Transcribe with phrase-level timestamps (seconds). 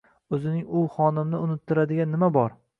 [0.37, 2.61] O'zining u xonimni unuttiradigan nima bor?